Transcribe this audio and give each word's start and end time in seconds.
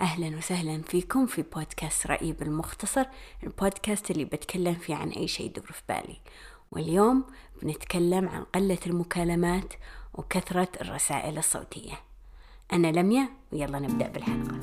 أهلا 0.00 0.36
وسهلا 0.36 0.82
فيكم 0.82 1.26
في 1.26 1.42
بودكاست 1.42 2.06
رأيي 2.06 2.32
بالمختصر 2.32 3.04
البودكاست 3.42 4.10
اللي 4.10 4.24
بتكلم 4.24 4.74
فيه 4.74 4.94
عن 4.94 5.08
أي 5.08 5.28
شيء 5.28 5.46
يدور 5.46 5.66
في 5.72 5.82
بالي. 5.88 6.16
واليوم 6.70 7.24
بنتكلم 7.62 8.28
عن 8.28 8.42
قلة 8.44 8.78
المكالمات 8.86 9.74
وكثرة 10.14 10.68
الرسائل 10.80 11.38
الصوتية. 11.38 12.00
أنا 12.72 12.92
لميا 12.92 13.28
ويلا 13.52 13.78
نبدأ 13.78 14.08
بالحلقة. 14.08 14.60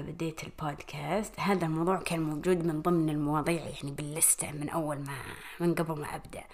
بديت 0.00 0.44
البودكاست 0.44 1.40
هذا 1.40 1.66
الموضوع 1.66 1.96
كان 1.96 2.20
موجود 2.22 2.66
من 2.66 2.82
ضمن 2.82 3.10
المواضيع 3.10 3.64
يعني 3.64 3.90
بال 3.90 4.08
list 4.08 4.43
ة 4.43 4.52
من 4.52 4.68
أول 4.68 4.96
ما 4.96 5.18
من 5.60 5.74
قبل 5.74 6.00
ما 6.00 6.14
أبدأ. 6.14 6.44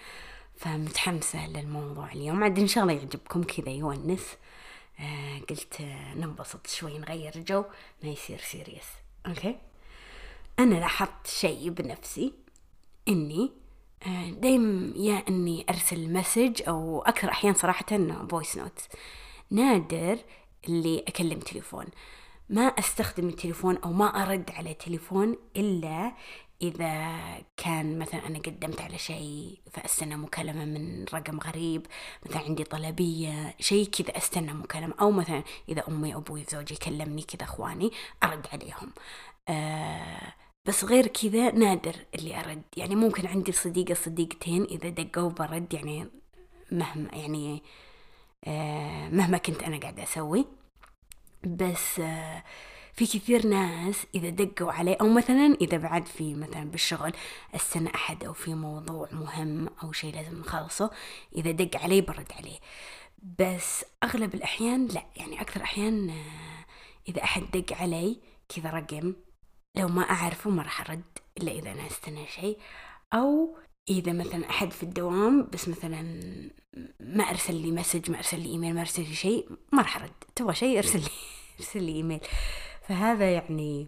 فمتحمسة 0.57 1.47
للموضوع 1.49 2.13
اليوم. 2.13 2.45
عاد 2.45 2.59
إن 2.59 2.67
شاء 2.67 2.85
الله 2.85 2.95
يعجبكم. 2.95 3.43
كذا 3.43 3.71
يونس. 3.71 4.37
آه 5.01 5.39
قلت 5.39 5.81
آه 5.81 6.15
ننبسط 6.15 6.67
شوي 6.67 6.99
نغير 6.99 7.33
جو. 7.39 7.65
ما 8.03 8.09
يصير 8.09 8.39
serious 8.39 8.87
okay؟ 9.27 9.59
أنا 10.59 10.75
لاحظت 10.75 11.27
شيء 11.27 11.71
بنفسي. 11.71 12.33
إني 13.09 13.53
آه 14.07 14.31
دايم 14.31 14.95
يا 14.97 15.25
إني 15.29 15.67
أرسل 15.71 16.13
message 16.13 16.63
أو 16.69 17.03
أكثر 17.03 17.29
أحيان 17.29 17.55
صراحة 17.55 17.87
voice 18.31 18.57
note 18.57 18.81
نادر 19.51 20.19
اللي 20.69 21.05
أكلم 21.09 21.39
تليفون. 21.39 21.87
ما 22.49 22.63
أستخدم 22.63 23.29
التليفون 23.29 23.77
أو 23.77 23.93
ما 23.93 24.07
أرد 24.07 24.51
على 24.51 24.75
تليفون 24.75 25.37
إلا 25.57 26.13
إذا 26.63 27.19
كان 27.57 27.99
مثلا 27.99 28.27
أنا 28.27 28.39
قدمت 28.39 28.81
على 28.81 28.99
شيء 28.99 29.59
فأستنى 29.73 30.17
مكالمة 30.17 30.65
من 30.65 31.05
رقم 31.15 31.41
غريب 31.41 31.87
مثلا 32.27 32.43
عندي 32.43 32.65
طلبية 32.65 33.55
شيء 33.61 33.87
كذا 33.89 34.17
أستنى 34.17 34.53
مكالمة. 34.55 34.95
أو 35.01 35.11
مثلا 35.11 35.43
إذا 35.69 35.85
أمي 35.89 36.15
أبوي 36.15 36.45
زوجي 36.45 36.75
كلمني 36.75 37.23
كذا 37.23 37.43
أخواني 37.43 37.91
أرد 38.23 38.47
عليهم. 38.53 38.93
آه 39.49 40.33
بس 40.67 40.85
غير 40.85 41.07
كذا 41.07 41.51
نادر 41.51 41.97
اللي 42.15 42.41
أرد. 42.41 42.63
يعني 42.77 42.95
ممكن 42.97 43.27
عندي 43.27 43.53
صديقة 43.53 43.95
صديقتين 43.95 44.65
إذا 44.65 44.89
دقوا 44.89 45.31
برد 45.31 45.75
يعني 45.75 46.07
مهما 46.73 47.09
يعني 47.13 47.63
آه 48.45 49.09
مهما 49.09 49.39
كنت 49.39 49.63
أنا 49.63 49.79
قاعدة 49.81 50.03
أسوي. 50.03 50.47
بس 51.47 52.01
آه 52.01 52.43
في 52.95 53.07
كثير 53.07 53.47
ناس 53.47 54.07
إذا 54.15 54.29
دقوا 54.29 54.73
عليه 54.73 54.97
أو 55.01 55.09
مثلا 55.09 55.57
إذا 55.61 55.77
بعد 55.77 56.07
في 56.07 56.35
مثلا 56.35 56.65
بالشغل 56.65 57.13
استنى 57.55 57.95
أحد 57.95 58.25
أو 58.25 58.33
في 58.33 58.55
موضوع 58.55 59.09
مهم 59.13 59.69
أو 59.83 59.93
شيء 59.93 60.15
لازم 60.15 60.41
نخلصه 60.41 60.91
إذا 61.37 61.51
دق 61.51 61.81
علي 61.83 62.01
برد 62.01 62.33
عليه. 62.39 62.59
بس 63.39 63.85
أغلب 64.05 64.35
الأحيان 64.35 64.87
لا 64.87 65.03
يعني 65.17 65.41
أكثر 65.41 65.63
أحيان 65.63 66.15
إذا 67.09 67.25
أحد 67.25 67.43
دق 67.55 67.77
علي 67.77 68.21
كذا 68.49 68.71
رقم 68.71 69.15
لو 69.75 69.89
ما 69.89 70.03
أعرفه 70.03 70.51
ما 70.51 70.63
راح 70.63 70.81
أرد 70.81 71.19
إلا 71.39 71.53
إذا 71.53 71.73
أنا 71.73 71.87
استنى 71.87 72.27
شيء 72.27 72.59
أو 73.15 73.57
إذا 73.89 74.13
مثلا 74.13 74.51
أحد 74.51 74.73
في 74.73 74.83
الدوام 74.83 75.49
بس 75.53 75.69
مثلا 75.69 76.03
ما 77.01 77.25
أرسل 77.25 77.55
لي 77.55 77.71
message 77.71 78.11
ما 78.11 78.17
أرسل 78.17 78.41
لي 78.41 78.49
إيميل 78.49 78.75
ما 78.75 78.81
أرسل 78.81 79.03
لي 79.03 79.15
شيء 79.15 79.49
ما 79.73 79.83
راح 79.83 79.97
أرد. 79.97 80.11
تبغى 80.35 80.55
شيء 80.55 80.79
أرسل 80.79 80.99
لي 80.99 81.11
أرسل 81.61 81.83
لي 81.83 81.93
إيميل. 81.93 82.21
فهذا 82.89 83.33
يعني 83.35 83.87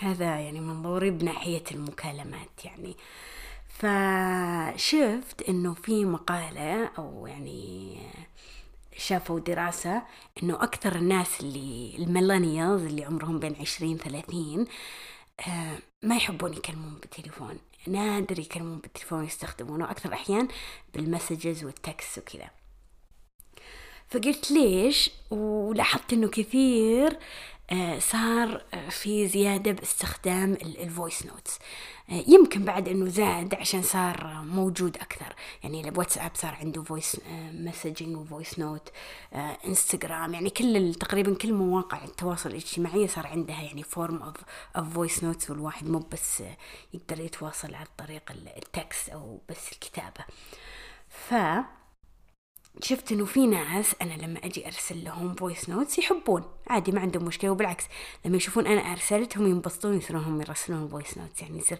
هذا 0.00 0.24
يعني 0.24 0.60
منظوري 0.60 1.10
بناحية 1.10 1.64
المكالمات 1.72 2.64
يعني. 2.64 2.96
فشفت 3.68 5.42
إنه 5.48 5.74
في 5.74 6.04
مقالة 6.04 6.86
أو 6.98 7.26
يعني 7.26 7.98
شافوا 8.96 9.40
دراسة 9.40 10.02
إنه 10.42 10.54
أكثر 10.54 10.96
الناس 10.96 11.40
اللي 11.40 11.96
ال 11.98 12.05
millennials 12.05 12.82
اللي 12.82 13.04
عمرهم 13.04 13.38
بين 13.38 13.56
عشرين 13.60 13.96
ثلاثين 13.96 14.66
ما 16.02 16.16
يحبون 16.16 16.52
يكلمون 16.54 16.94
بالتليفون. 16.94 17.58
نادر 17.88 18.38
يكلمون 18.38 18.78
بالتليفون 18.78 19.24
يستخدمونه 19.24 19.90
أكثر 19.90 20.12
أحيان 20.12 20.48
بال 20.94 21.08
messages 21.08 21.64
وال 21.64 21.82
text 21.82 22.18
وكذا. 22.18 22.50
فقلت 24.08 24.50
ليش؟ 24.50 25.10
ولاحظت 25.30 26.12
إنه 26.12 26.28
كثير 26.28 27.18
صار 27.98 28.62
في 28.90 29.28
زيادة 29.28 29.72
باستخدام 29.72 30.52
ال 30.52 30.64
voice 30.64 31.26
notes 31.26 31.58
يمكن 32.08 32.64
بعد 32.64 32.88
إنه 32.88 33.08
زاد 33.08 33.54
عشان 33.54 33.82
صار 33.82 34.42
موجود 34.44 34.96
أكثر. 34.96 35.34
يعني 35.62 35.88
الواتساب 35.88 36.30
صار 36.34 36.54
عنده 36.54 36.82
voice 36.82 37.20
messaging 37.52 38.16
و 38.16 38.23
voice 38.23 38.58
note 38.58 38.88
انستغرام 39.66 40.34
يعني 40.34 40.50
كل 40.50 40.94
تقريبا 40.94 41.34
كل 41.34 41.52
مواقع 41.52 42.04
التواصل 42.04 42.50
الاجتماعي 42.50 43.08
صار 43.08 43.26
عندها 43.26 43.62
يعني 43.62 43.82
form 43.82 44.22
of 44.22 44.36
voice 44.94 45.24
notes 45.24 45.50
والواحد 45.50 45.88
مو 45.88 45.98
بس 45.98 46.42
يقدر 46.94 47.20
يتواصل 47.20 47.74
عن 47.74 47.86
طريق 47.98 48.32
ال 48.56 48.66
text 48.66 49.08
أو 49.08 49.40
بس 49.48 49.72
الكتابة. 49.72 50.24
ف 51.08 51.34
شفت 52.82 53.12
إنه 53.12 53.24
في 53.24 53.46
ناس 53.46 53.94
أنا 54.02 54.14
لما 54.14 54.38
أجي 54.44 54.66
أرسل 54.66 55.04
لهم 55.04 55.34
voice 55.34 55.68
notes 55.68 55.98
يحبون. 55.98 56.44
عادي 56.66 56.92
ما 56.92 57.00
عندهم 57.00 57.24
مشكلة 57.24 57.50
وبالعكس 57.50 57.84
لما 58.24 58.36
يشوفون 58.36 58.66
أنا 58.66 58.80
ارسلت 58.80 59.38
هم 59.38 59.46
ينبسطون 59.46 59.96
يصيرون 59.96 60.24
هم 60.24 60.40
يرسلون 60.40 60.88
voice 60.88 61.18
notes 61.18 61.42
يعني 61.42 61.58
يصير 61.58 61.78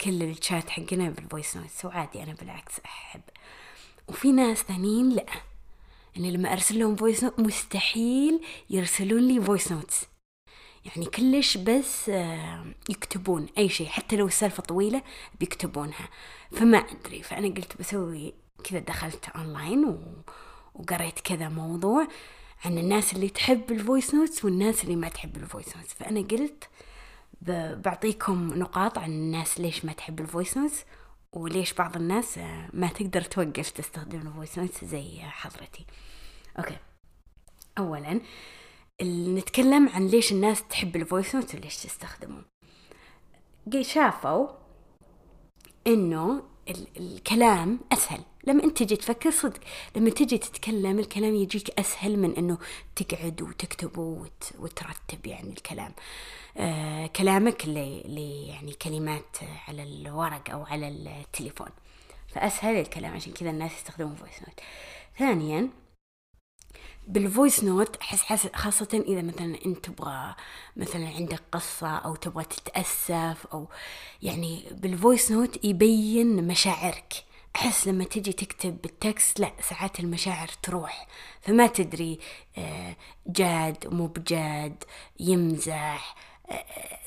كل 0.00 0.22
الشات 0.22 0.70
حقنا 0.70 1.10
بال 1.10 1.23
voice 1.23 1.56
notes 1.56 1.84
وعادي 1.84 2.22
أنا 2.22 2.32
بالعكس 2.32 2.72
أحب. 2.84 3.20
وفي 4.08 4.32
ناس 4.32 4.58
ثانيين 4.58 5.10
لا. 5.10 5.26
يعني 6.16 6.30
لما 6.30 6.52
أرسل 6.52 6.78
لهم 6.78 6.96
voice 6.96 7.24
note 7.24 7.40
مستحيل 7.40 8.40
يرسلون 8.70 9.28
لي 9.28 9.40
voice 9.40 9.72
notes 9.72 10.06
يعني 10.84 11.06
كلش 11.06 11.56
بس 11.56 12.08
يكتبون 12.88 13.46
أي 13.58 13.68
شيء 13.68 13.86
حتى 13.86 14.16
لو 14.16 14.26
السالفة 14.26 14.62
طويلة 14.62 15.02
بيكتبونها. 15.40 16.08
فما 16.52 16.78
أدري 16.78 17.22
فأنا 17.22 17.48
قلت 17.48 17.78
بسوي 17.78 18.34
كذا 18.62 18.78
دخلت 18.78 19.28
اونلاين 19.28 19.84
و... 19.84 19.98
وقريت 20.74 21.20
كذا 21.20 21.48
موضوع 21.48 22.08
عن 22.64 22.78
الناس 22.78 23.12
اللي 23.12 23.28
تحب 23.28 23.72
ال 23.72 23.79
voice 23.79 24.14
notes 24.14 24.44
والناس 24.44 24.84
اللي 24.84 24.96
ما 24.96 25.08
تحب 25.08 25.36
ال 25.36 25.43
voice 25.43 25.76
notes 25.76 25.94
فأنا 25.94 26.20
قلت 26.20 26.68
ب... 27.40 27.82
بعطيكم 27.82 28.54
نقاط 28.54 28.98
عن 28.98 29.10
الناس 29.10 29.60
ليش 29.60 29.84
ما 29.84 29.92
تحب 29.92 30.20
ال 30.20 30.26
voice 30.26 30.56
notes 30.56 30.84
وليش 31.32 31.72
بعض 31.72 31.96
الناس 31.96 32.38
ما 32.72 32.88
تقدر 32.88 33.22
توقف 33.22 33.70
تستخدم 33.70 34.20
ال 34.20 34.26
voice 34.26 34.58
notes 34.58 34.84
زي 34.84 35.20
حضرتي. 35.20 35.86
okay. 36.58 36.76
اولا 37.78 38.20
نتكلم 39.02 39.88
عن 39.88 40.06
ليش 40.06 40.32
الناس 40.32 40.62
تحب 40.68 40.96
ال 40.96 41.02
voice 41.02 41.34
notes 41.34 41.54
وليش 41.54 41.76
تستخدمه 41.76 42.42
شافوا 43.80 44.48
إنه 45.86 46.42
الكلام 46.96 47.80
أسهل. 47.92 48.20
لما 48.44 48.64
انت 48.64 48.78
تجي 48.82 48.96
تفكر 48.96 49.30
صدق 49.30 49.60
لما 49.96 50.10
تجي 50.10 50.38
تتكلم 50.38 50.98
الكلام 50.98 51.34
يجيك 51.34 51.80
أسهل 51.80 52.18
من 52.18 52.34
إنه 52.36 52.58
تقعد 52.96 53.42
وتكتبه 53.42 54.02
وت... 54.02 54.52
وترتب 54.58 55.26
يعني 55.26 55.50
الكلام. 55.50 55.92
آه 56.56 57.06
كلامك 57.06 57.64
اللي 57.64 58.48
يعني 58.48 58.72
كلمات 58.72 59.36
على 59.68 59.82
الورق 59.82 60.50
أو 60.50 60.62
على 60.64 60.88
التليفون. 60.88 61.68
فأسهل 62.28 62.76
الكلام 62.76 63.14
عشان 63.14 63.32
كذا 63.32 63.50
الناس 63.50 63.72
يستخدمون 63.72 64.14
voice 64.14 64.40
note 64.40 64.60
ثانيا 65.18 65.68
بال 67.08 67.24
voice 67.24 67.64
note 67.64 67.96
احس 67.96 68.46
خاصة 68.54 69.04
إذا 69.08 69.22
مثلا 69.22 69.58
انت 69.66 69.84
تبغى 69.84 70.34
مثلا 70.76 71.08
عندك 71.08 71.42
قصة 71.52 71.96
أو 71.96 72.16
تبغى 72.16 72.44
تتأسف 72.44 73.46
أو 73.52 73.68
يعني 74.22 74.64
بال 74.70 74.88
voice 74.88 75.32
note 75.32 75.64
يبين 75.64 76.46
مشاعرك. 76.46 77.24
أحس 77.56 77.86
لما 77.88 78.04
تجي 78.04 78.32
تكتب 78.32 78.82
بال 78.82 79.01
text 79.01 79.40
لا 79.40 79.52
ساعات 79.60 80.00
المشاعر 80.00 80.48
تروح. 80.62 81.06
فما 81.40 81.66
تدري 81.66 82.18
جاد 83.26 83.94
مو 83.94 84.06
بجاد 84.06 84.84
يمزح 85.20 86.14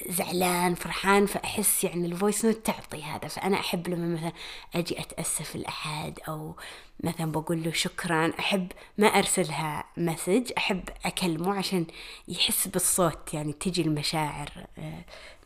زعلان 0.09 0.75
فرحان. 0.75 1.25
فأحس 1.25 1.83
يعني 1.83 2.05
ال 2.05 2.12
voice 2.12 2.45
note 2.45 2.65
تعطي 2.65 3.03
هذا. 3.03 3.27
فأنا 3.27 3.59
أحب 3.59 3.87
لما 3.87 4.15
مثلا 4.15 4.31
أجي 4.75 4.99
أتأسف 4.99 5.55
لأحد 5.55 6.19
أو 6.27 6.55
مثلا 7.03 7.31
بقول 7.31 7.63
له 7.63 7.71
شكرا. 7.71 8.33
أحب 8.39 8.71
ما 8.97 9.07
أرسلها 9.07 9.83
message 9.97 10.51
أحب 10.57 10.89
أكلمه 11.05 11.57
عشان 11.57 11.85
يحس 12.27 12.67
بالصوت. 12.67 13.33
يعني 13.33 13.53
تجي 13.53 13.81
المشاعر 13.81 14.49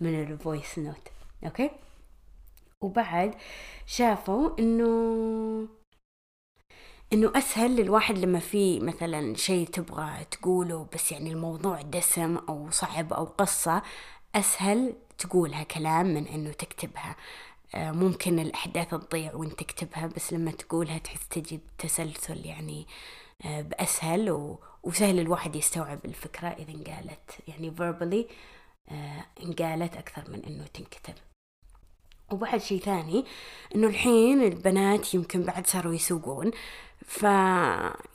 من 0.01 0.21
ال 0.23 0.33
voice 0.33 0.79
note 0.79 1.07
okay؟ 1.45 1.69
وبعد 2.81 3.35
شافوا 3.85 4.59
إنه 4.59 5.67
إنه 7.13 7.31
أسهل 7.35 7.75
للواحد 7.75 8.17
لما 8.17 8.39
في 8.39 8.79
مثلا 8.79 9.35
شيء 9.35 9.67
تبغى 9.67 10.25
تقوله 10.31 10.87
بس 10.93 11.11
يعني 11.11 11.31
الموضوع 11.31 11.81
دسم 11.81 12.37
أو 12.37 12.71
صعب 12.71 13.13
أو 13.13 13.25
قصة 13.25 13.81
أسهل 14.35 14.93
تقولها 15.17 15.63
كلام 15.63 16.05
من 16.05 16.27
إنه 16.27 16.51
تكتبها. 16.51 17.15
آه، 17.75 17.91
ممكن 17.91 18.39
الأحداث 18.39 18.89
تضيع 18.89 19.35
وأنت 19.35 19.59
تكتبها 19.59 20.07
بس 20.07 20.33
لما 20.33 20.51
تقولها 20.51 20.97
تحس 20.97 21.27
تجي 21.27 21.57
بتسلسل 21.77 22.45
يعني 22.45 22.87
آه، 23.45 23.61
بأسهل 23.61 24.31
و... 24.31 24.59
وسهل 24.83 25.19
الواحد 25.19 25.55
يستوعب 25.55 25.99
الفكرة 26.05 26.47
إذا 26.47 26.71
انقالت 26.71 27.31
يعني 27.47 27.71
verbally 27.71 28.31
آه، 28.91 29.25
انقالت 29.43 29.97
أكثر 29.97 30.31
من 30.31 30.45
إنه 30.45 30.65
تنكتب. 30.67 31.13
وبعد 32.31 32.61
شيء 32.61 32.79
ثاني 32.79 33.25
إنه 33.75 33.87
الحين 33.87 34.43
البنات 34.43 35.13
يمكن 35.13 35.43
بعد 35.43 35.67
صاروا 35.67 35.93
يسوقون. 35.93 36.51
ف 37.05 37.23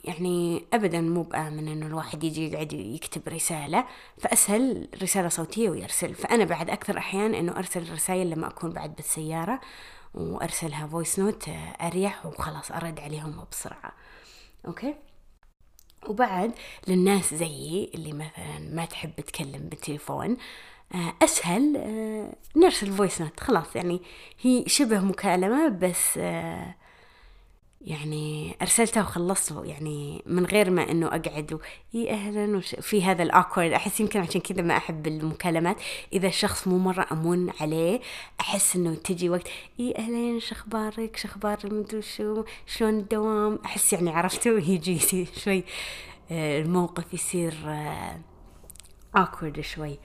يعني 0.03 0.65
ابدا 0.73 1.01
مو 1.01 1.23
بآمن 1.23 1.67
إنه 1.67 1.85
الواحد 1.85 2.23
يجي 2.23 2.51
يقعد 2.51 2.73
يكتب 2.73 3.27
رسالة 3.27 3.85
فأسهل 4.17 4.87
رسالة 5.01 5.29
صوتية 5.29 5.69
ويرسل. 5.69 6.13
فأنا 6.13 6.45
بعد 6.45 6.69
أكثر 6.69 6.97
أحيان 6.97 7.35
إنه 7.35 7.57
أرسل 7.57 7.93
رسائل 7.93 8.29
لما 8.29 8.47
أكون 8.47 8.71
بعد 8.71 8.95
بالسيارة 8.95 9.61
وأرسلها 10.13 10.87
voice 10.87 11.19
note 11.19 11.49
أريح 11.81 12.25
وخلاص 12.25 12.71
أرد 12.71 12.99
عليهم 12.99 13.45
بسرعة. 13.51 13.91
okay؟ 14.67 14.95
وبعد 16.07 16.51
للناس 16.87 17.33
زيي 17.33 17.91
اللي 17.95 18.13
مثلا 18.13 18.59
ما 18.59 18.85
تحب 18.85 19.21
تكلم 19.21 19.69
بالتليفون 19.69 20.37
أسهل 21.21 21.81
نرسل 22.55 22.91
voice 22.91 23.21
note 23.21 23.39
خلاص 23.39 23.75
يعني 23.75 24.01
هي 24.41 24.63
شبه 24.67 24.99
مكالمة 24.99 25.67
بس 25.67 26.19
يعني 27.85 28.55
ارسلته 28.61 29.01
وخلصته 29.01 29.65
يعني 29.65 30.23
من 30.25 30.45
غير 30.45 30.69
ما 30.69 30.91
إنه 30.91 31.07
أقعد 31.07 31.53
و... 31.53 31.59
إي 31.95 32.11
أهلا 32.11 32.57
وش... 32.57 32.75
في 32.75 33.03
هذا 33.03 33.23
ال 33.23 33.29
awkward 33.29 33.71
أحس 33.71 33.99
يمكن 33.99 34.19
عشان 34.19 34.41
كذا 34.41 34.61
ما 34.61 34.77
أحب 34.77 35.07
المكالمات. 35.07 35.77
إذا 36.13 36.27
الشخص 36.27 36.67
مو 36.67 36.77
مرة 36.77 37.07
أمون 37.11 37.51
عليه 37.61 38.01
أحس 38.39 38.75
إنه 38.75 38.95
تجي 38.95 39.29
وقت 39.29 39.47
إي 39.79 40.39
أخبارك 40.51 41.17
شو 41.17 41.27
أخبار 41.27 41.57
المدري 41.63 42.01
شو 42.01 42.43
شلون 42.65 42.99
الدوام؟ 42.99 43.59
أحس 43.65 43.93
يعني 43.93 44.09
عرفتوا 44.09 44.59
يجي 44.59 45.25
شوي 45.43 45.63
آه، 46.31 46.61
الموقف 46.61 47.13
يصير 47.13 47.53
awkward 49.15 49.61
شوي. 49.61 49.99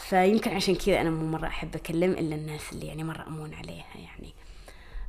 فيمكن 0.00 0.50
عشان 0.50 0.74
كذا 0.74 1.00
أنا 1.00 1.10
مو 1.10 1.26
مرة 1.26 1.46
أحب 1.46 1.76
أكلم 1.76 2.10
إلا 2.10 2.34
الناس 2.34 2.72
اللي 2.72 2.86
يعني 2.86 3.04
مرة 3.04 3.26
أمون 3.26 3.54
عليها 3.54 3.86
يعني. 3.94 4.34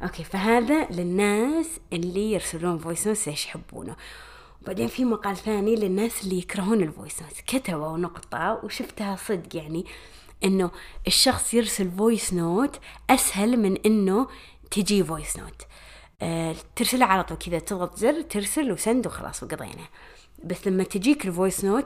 okay 0.03 0.23
فهذا 0.23 0.87
للناس 0.89 1.67
اللي 1.93 2.31
يرسلون 2.31 2.77
voice 2.77 3.07
note 3.07 3.27
ليش 3.27 3.45
يحبونه. 3.45 3.95
وبعدين 4.61 4.87
في 4.87 5.05
مقال 5.05 5.37
ثاني 5.37 5.75
للناس 5.75 6.23
اللي 6.23 6.37
يكرهون 6.37 6.81
ال 6.81 6.88
voice 6.88 7.21
note 7.21 7.41
كتبوا 7.47 7.97
نقطة 7.97 8.59
وشفتها 8.63 9.15
صدق 9.15 9.55
يعني 9.55 9.85
إنه 10.43 10.71
الشخص 11.07 11.53
يرسل 11.53 11.91
voice 11.91 12.33
note 12.33 12.79
أسهل 13.09 13.57
من 13.59 13.77
إنه 13.85 14.27
تجي 14.71 15.03
voice 15.03 15.37
note 15.37 15.61
أه 16.21 16.55
ترسلها 16.75 17.07
على 17.07 17.23
طول 17.23 17.37
كذا 17.37 17.59
تضغط 17.59 17.97
زر 17.97 18.21
ترسل 18.21 18.71
و 18.71 18.78
send 18.78 19.07
وخلاص 19.07 19.43
وقضينا. 19.43 19.87
بس 20.43 20.67
لما 20.67 20.83
تجيك 20.83 21.25
ال 21.25 21.32
voice 21.32 21.65
note 21.65 21.85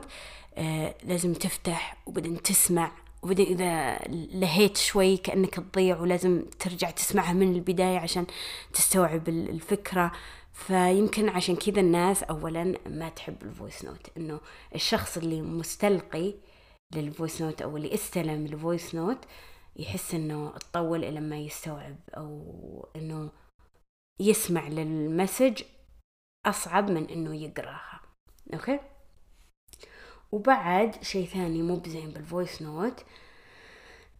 أه 0.54 0.94
لازم 1.04 1.32
تفتح 1.34 1.96
وبعدين 2.06 2.42
تسمع 2.42 2.92
وبعدين 3.22 3.46
إذا 3.46 3.98
لهيت 4.40 4.76
شوي 4.76 5.16
كأنك 5.16 5.54
تضيع 5.54 6.00
ولازم 6.00 6.44
ترجع 6.58 6.90
تسمعها 6.90 7.32
من 7.32 7.54
البداية 7.54 7.98
عشان 7.98 8.26
تستوعب 8.72 9.28
الفكرة. 9.28 10.12
فيمكن 10.52 11.28
عشان 11.28 11.56
كذا 11.56 11.80
الناس 11.80 12.22
أولا 12.22 12.78
ما 12.86 13.08
تحب 13.08 13.42
ال 13.42 13.49
voice 13.49 13.84
note 13.84 14.06
إنه 14.16 14.40
الشخص 14.74 15.16
اللي 15.16 15.42
مستلقي 15.42 16.34
لل 16.94 17.08
voice 17.08 17.42
note 17.42 17.62
أو 17.62 17.76
اللي 17.76 17.94
استلم 17.94 18.46
ال 18.46 18.54
voice 18.54 18.94
note 18.94 19.18
يحس 19.76 20.14
إنه 20.14 20.50
تطول 20.50 21.04
إلى 21.04 21.20
ما 21.20 21.38
يستوعب 21.38 21.96
أو 22.16 22.88
إنه 22.96 23.30
يسمع 24.20 24.68
لل 24.68 24.89
message 24.89 25.62
أصعب 26.46 26.90
من 26.90 27.10
إنه 27.10 27.34
يقراها. 27.34 27.95
okay؟ 28.54 28.78
وبعد 30.32 31.04
شيء 31.04 31.26
ثاني 31.26 31.62
مو 31.62 31.76
بزين 31.76 32.10
بال 32.10 32.25
voice 32.25 32.62
note 32.62 33.04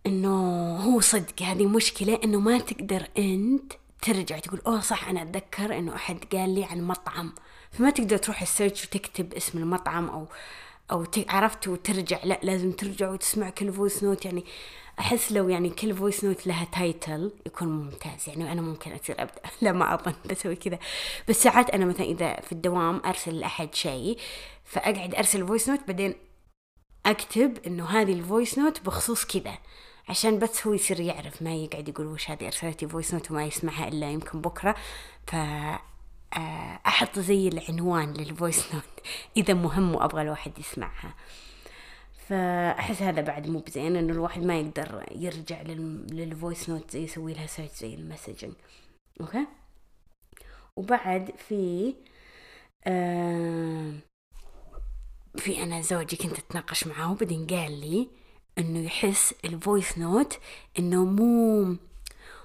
إنه 0.07 0.77
هو 0.77 1.01
صدق 1.01 1.43
هذه 1.43 1.67
مشكلة 1.67 2.21
إنه 2.25 2.41
ما 2.41 2.59
تقدر 2.59 3.09
أنت 3.19 3.73
ترجع 4.03 4.39
تقول 4.39 4.61
أوه 4.67 4.81
صح 4.81 5.09
أنا 5.09 5.23
أتذكر 5.23 5.79
إنه 5.79 5.95
أحد 5.95 6.25
قال 6.33 6.55
لي 6.55 6.65
عن 6.65 6.83
مطعم. 6.83 7.33
فما 7.71 7.91
تقدر 7.91 8.17
تروح 8.17 8.43
ال 8.43 8.49
search 8.49 8.85
وتكتب 8.85 9.35
اسم 9.35 9.59
المطعم 9.59 10.09
أو 10.09 10.27
أو 10.91 11.07
عرفت 11.29 11.69
وترجع 11.69 12.19
لا 12.25 12.41
لازم 12.43 12.73
ترجع 12.73 13.11
وتسمع 13.11 13.51
كل 13.51 13.73
voice 13.73 14.05
note 14.05 14.25
يعني 14.25 14.45
أحس 14.99 15.33
لو 15.33 15.49
يعني 15.49 15.71
كل 15.71 15.95
voice 15.95 16.25
note 16.25 16.47
لها 16.47 16.65
title 16.65 17.33
يكون 17.47 17.69
ممتاز. 17.69 18.29
يعني 18.29 18.53
أنا 18.53 18.63
ممكن 18.63 18.93
أصير 18.93 19.23
أبدأ 19.23 19.41
لا 19.63 19.73
ما 19.73 19.95
اظن 19.95 20.15
بسوي 20.31 20.57
كذا. 20.57 20.79
بس 21.29 21.43
ساعات 21.43 21.71
أنا 21.71 21.85
مثلا 21.85 22.07
إذا 22.07 22.41
في 22.41 22.53
الدوام 22.53 23.03
أرسل 23.07 23.41
لأحد 23.41 23.75
شيء 23.75 24.19
فأقعد 24.65 25.15
أرسل 25.15 25.47
voice 25.47 25.69
note 25.69 25.81
بعدين 25.87 26.15
أكتب 27.07 27.59
إنه 27.67 27.87
هذه 27.87 28.13
ال 28.13 28.20
voice 28.20 28.59
note 28.59 28.81
بخصوص 28.81 29.25
كذا. 29.25 29.59
عشان 30.09 30.39
بس 30.39 30.67
هو 30.67 30.73
يصير 30.73 31.01
يعرف 31.01 31.43
ما 31.43 31.55
يقعد 31.55 31.89
يقول 31.89 32.07
وش 32.07 32.31
هذه 32.31 32.47
ارسلتي 32.47 32.89
voice 32.89 33.15
note 33.15 33.31
وما 33.31 33.45
يسمعها 33.45 33.89
إلا 33.89 34.11
يمكن 34.11 34.41
بكرة. 34.41 34.75
ف 35.27 35.35
آه، 36.37 36.81
أحط 36.87 37.19
زي 37.19 37.49
العنوان 37.49 38.13
لل 38.13 38.30
voice 38.30 38.75
note 38.75 38.85
إذا 39.37 39.55
مهم 39.55 39.95
وأبغى 39.95 40.23
الواحد 40.23 40.59
يسمعها. 40.59 41.15
فأحس 42.29 43.03
هذا 43.03 43.21
بعد 43.23 43.49
مو 43.49 43.59
بزين 43.59 43.97
إنه 43.97 44.13
الواحد 44.13 44.43
ما 44.43 44.61
يقدر 44.61 45.05
يرجع 45.15 45.63
لل 45.63 45.93
voice 45.93 46.69
note 46.71 46.95
يسوي 46.95 47.35
لها 47.35 47.47
search 47.47 47.71
زي 47.81 47.95
ال 47.95 48.00
messaging 48.00 48.53
okay؟ 49.21 49.47
وبعد 50.77 51.31
في 51.49 51.95
في 55.37 55.63
أنا 55.63 55.81
زوجي 55.81 56.17
كنت 56.17 56.39
أتناقش 56.39 56.87
معاه 56.87 57.13
وبعدين 57.13 57.47
قال 57.47 57.81
لي 57.81 58.09
إنه 58.59 58.79
يحس 58.79 59.35
ال 59.45 59.54
voice 59.54 59.99
note 59.99 60.39
إنه 60.79 61.05
مو 61.05 61.77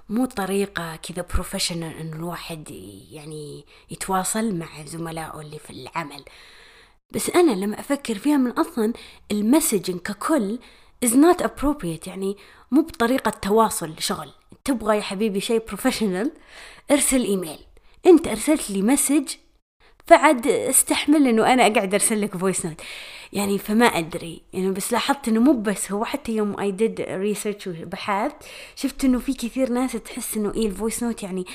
مو 0.10 0.26
طريقة 0.26 0.96
كذا 0.96 1.26
professional 1.34 1.98
انه 1.98 2.16
الواحد 2.16 2.72
يعني 3.12 3.66
يتواصل 3.92 4.56
مع 4.56 4.86
زملائه 4.86 5.42
اللي 5.42 5.60
في 5.60 5.70
العمل. 5.70 6.24
بس 7.12 7.30
أنا 7.30 7.52
لما 7.52 7.80
أفكر 7.80 8.16
فيها 8.16 8.38
من 8.38 8.52
أصلا 8.52 8.94
ال 9.32 9.38
messaging 9.38 9.98
ككل 10.00 10.60
is 11.06 11.10
not 11.10 11.44
appropriate 11.44 12.08
يعني 12.08 12.38
مو 12.72 12.82
بطريقة 12.82 13.32
تواصل 13.32 13.94
شغل 14.00 14.32
تبغى 14.66 14.98
يا 14.98 15.02
حبيبي 15.02 15.40
شيء 15.42 15.66
professional 15.68 16.32
ارسل 16.92 17.24
إيميل. 17.24 17.60
أنت 18.06 18.28
أرسلت 18.28 18.70
لي 18.72 18.82
message 18.82 19.28
فعاد 20.08 20.48
استحمل 20.48 21.28
إنه 21.28 21.54
أنا 21.54 21.68
أقعد 21.68 21.94
أرسل 21.94 22.22
لك 22.22 22.38
voice 22.38 22.66
note 22.66 22.82
يعني 23.34 23.58
فما 23.58 23.86
أدري 23.86 24.42
يعني 24.54 24.72
بس 24.72 24.92
لاحظت 24.92 25.28
إنه 25.28 25.40
مو 25.40 25.54
بس 25.54 25.92
هو 25.92 26.06
حتى 26.06 26.32
يوم 26.32 26.60
I 26.60 26.72
did 26.72 27.02
research 27.02 27.68
وبحثت 27.68 28.36
شفت 28.76 29.06
إنه 29.06 29.20
في 29.20 29.34
كثير 29.34 29.70
ناس 29.70 29.92
تحس 29.92 30.38
إنه 30.38 30.54
إيه 30.54 30.68
ال 30.68 30.74
voice 30.74 31.04
note 31.04 31.24
يعني 31.24 31.46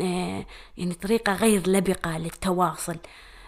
آه 0.00 0.46
يعني 0.78 0.94
طريقة 0.94 1.34
غير 1.34 1.68
لبقة 1.68 2.18
للتواصل. 2.18 2.96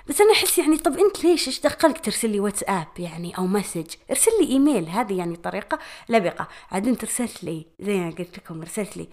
بس 0.09 0.21
أنا 0.21 0.33
أحس 0.33 0.59
يعني 0.59 0.79
طب 0.79 0.99
أنت 0.99 1.25
ليش 1.25 1.49
إيش 1.49 1.61
دخلك 1.61 2.01
ترسل 2.01 2.31
لي 2.31 2.41
واتساب 2.41 2.87
يعني 2.99 3.39
أو 3.39 3.47
message؟ 3.47 3.87
ارسل 4.11 4.31
لي 4.41 4.49
إيميل 4.49 4.89
هذه 4.89 5.19
يعني 5.19 5.37
طريقة 5.37 5.79
لبقة. 6.09 6.49
عاد 6.71 6.89
أنت 6.89 7.05
ارسلت 7.05 7.45
لي 7.45 7.67
زي 7.81 7.97
ما 7.97 8.11
قلت 8.11 8.39
لكم 8.39 8.61
ارسلت 8.61 8.97
لي 8.97 9.09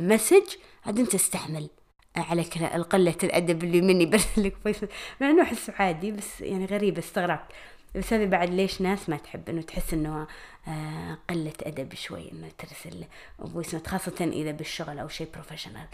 message 0.00 0.56
عاد 0.86 0.98
أنت 0.98 1.14
استحمل 1.14 1.68
على 2.16 2.46
القلة 2.74 3.14
الأدب 3.24 3.64
اللي 3.64 3.80
مني 3.80 4.06
برسل 4.10 4.44
لك 4.44 4.56
voice 4.64 4.84
مع 5.20 5.30
إنه 5.30 5.42
أحسه 5.42 5.72
عادي 5.78 6.12
بس 6.12 6.40
يعني 6.40 6.64
غريب 6.64 6.98
استغربت. 6.98 7.52
بس 7.94 8.12
هذا 8.12 8.24
بعد 8.24 8.50
ليش 8.50 8.80
ناس 8.80 9.08
ما 9.08 9.16
تحب 9.16 9.48
إنه 9.48 9.62
تحس 9.62 9.94
إنه 9.94 10.26
آه 10.68 11.18
قلة 11.30 11.52
أدب 11.62 11.94
شوي 11.94 12.32
إنه 12.32 12.48
ترسل 12.58 13.04
voice 13.52 13.76
خاصة 13.76 14.30
إذا 14.32 14.50
بالشغل 14.50 14.98
أو 14.98 15.08
شيء 15.08 15.28
professional 15.34 15.86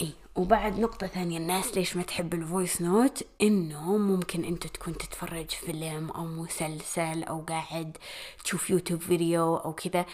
اي 0.00 0.12
وبعد 0.36 0.80
نقطة 0.80 1.06
ثانية 1.06 1.38
الناس 1.38 1.76
ليش 1.76 1.96
ما 1.96 2.02
تحب 2.02 2.34
ال 2.34 2.42
voice 2.42 2.82
note 2.82 3.26
إنه 3.42 3.96
ممكن 3.96 4.44
أنت 4.44 4.66
تكون 4.66 4.98
تتفرج 4.98 5.50
فيلم 5.50 6.10
أو 6.10 6.24
مسلسل 6.24 7.22
أو 7.22 7.40
قاعد 7.40 7.96
تشوف 8.44 8.70
يوتيوب 8.70 9.00
فيديو 9.00 9.56
أو 9.56 9.72
كذا. 9.72 10.06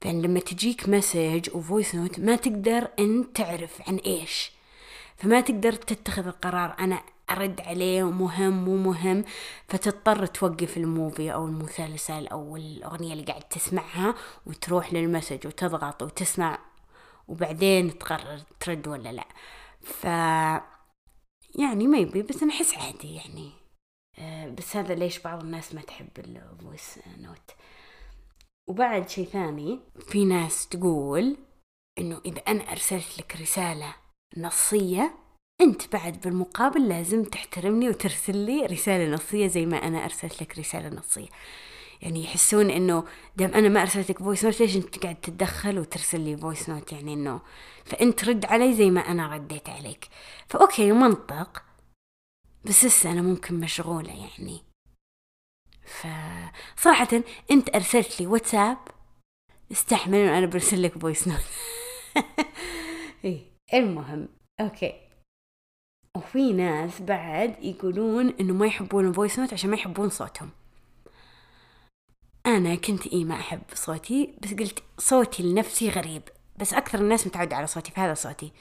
فأنت 0.00 0.22
لما 0.22 0.40
تجيك 0.40 0.88
message 0.88 1.48
و 1.54 1.61
voice 1.61 1.94
note 1.94 2.20
ما 2.20 2.36
تقدر 2.36 2.88
انت 2.98 3.36
تعرف 3.36 3.88
عن 3.88 3.96
إيش. 3.96 4.52
فما 5.16 5.40
تقدر 5.40 5.72
تتخذ 5.72 6.26
القرار 6.26 6.76
أنا 6.78 7.02
أرد 7.30 7.60
عليه 7.60 8.10
مهم 8.10 8.64
مو 8.64 8.76
مهم 8.76 9.24
فتضطر 9.68 10.26
توقف 10.26 10.76
ال 10.76 10.85
movie 10.85 11.32
أو 11.32 11.46
المسلسل 11.46 12.26
أو 12.26 12.56
الأغنية 12.56 13.12
اللي 13.12 13.24
قاعد 13.24 13.42
تسمعها 13.42 14.14
وتروح 14.46 14.92
لل 14.92 15.04
message 15.04 15.46
وتضغط 15.46 16.02
وتسمع 16.02 16.58
وبعدين 17.28 17.98
تقرر 17.98 18.38
ترد 18.60 18.88
ولا 18.88 19.12
لا. 19.12 19.24
ف 19.80 20.04
يعني 21.58 21.86
ما 21.86 21.98
يبي 21.98 22.22
بس 22.22 22.42
أنا 22.42 22.52
احس 22.52 22.74
عادي 22.74 23.14
يعني. 23.14 23.52
آه، 24.18 24.48
بس 24.48 24.76
هذا 24.76 24.94
ليش 24.94 25.18
بعض 25.18 25.42
الناس 25.42 25.74
ما 25.74 25.80
تحب 25.80 26.08
ال 26.18 26.31
voice 26.31 26.98
note 27.18 27.50
وبعد 28.68 29.08
شيء 29.08 29.26
ثاني 29.26 29.80
في 30.00 30.24
ناس 30.24 30.68
تقول 30.68 31.36
إنه 31.98 32.20
إذا 32.26 32.38
أنا 32.38 32.72
أرسلت 32.72 33.18
لك 33.18 33.36
رسالة 33.40 33.94
نصية 34.36 35.14
أنت 35.60 35.92
بعد 35.92 36.20
بالمقابل 36.20 36.88
لازم 36.88 37.24
تحترمني 37.24 37.88
وترسل 37.88 38.36
لي 38.36 38.66
رسالة 38.66 39.14
نصية 39.14 39.46
زي 39.46 39.66
ما 39.66 39.76
أنا 39.76 40.04
أرسلت 40.04 40.42
لك 40.42 40.58
رسالة 40.58 40.88
نصية. 40.88 41.28
يعني 42.02 42.24
يحسون 42.24 42.70
إنه 42.70 43.04
دام 43.36 43.50
أنا 43.54 43.68
ما 43.68 43.82
ارسلت 43.82 44.10
لك 44.10 44.18
voice 44.18 44.44
note 44.44 44.60
ليش 44.60 44.76
أنت 44.76 44.98
قاعد 44.98 45.20
تتدخل 45.20 45.78
وترسل 45.78 46.20
لي 46.20 46.36
voice 46.36 46.68
note 46.68 46.92
يعني 46.92 47.14
إنه 47.14 47.40
فانت 47.84 48.24
رد 48.24 48.44
علي 48.44 48.74
زي 48.74 48.90
ما 48.90 49.00
أنا 49.00 49.34
رديت 49.34 49.68
عليك. 49.68 50.08
ف 50.48 50.57
okay 50.57 50.92
منطق. 50.92 51.62
بس 52.64 52.84
لسه 52.84 53.12
أنا 53.12 53.22
ممكن 53.22 53.60
مشغولة 53.60 54.10
يعني. 54.10 54.60
فصراحة 56.76 57.08
أنت 57.50 57.74
أرسلت 57.74 58.20
لي 58.20 58.26
واتساب 58.26 58.78
استحمل 59.72 60.18
أنا 60.18 60.46
برسل 60.46 60.82
لك 60.82 60.98
voice 60.98 61.28
note 61.28 61.44
إيه 63.24 63.40
المهم 63.74 64.28
okay. 64.60 65.00
وفي 66.16 66.52
ناس 66.52 67.02
بعد 67.02 67.64
يقولون 67.64 68.28
إنه 68.40 68.54
ما 68.54 68.66
يحبون 68.66 69.08
ال 69.08 69.13
voice 69.13 69.38
note 69.38 69.52
عشان 69.52 69.70
ما 69.70 69.76
يحبون 69.76 70.08
صوتهم. 70.08 70.50
أنا 72.56 72.74
كنت 72.74 73.06
إيه 73.06 73.24
ما 73.24 73.34
أحب 73.34 73.60
صوتي 73.74 74.34
بس 74.42 74.54
قلت 74.54 74.82
صوتي 74.98 75.42
لنفسي 75.42 75.90
غريب 75.90 76.22
بس 76.56 76.74
أكثر 76.74 76.98
الناس 76.98 77.26
متعودة 77.26 77.56
على 77.56 77.66
صوتي 77.66 77.92
فهذا 77.92 78.14
صوتي. 78.14 78.52